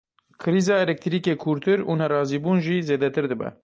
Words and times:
Krîza 0.41 0.75
elektrîkê 0.83 1.33
kûrtir 1.43 1.79
û 1.89 1.91
nerazîbûn 2.01 2.57
jî 2.65 2.77
zêdetir 2.87 3.25
dibe. 3.31 3.49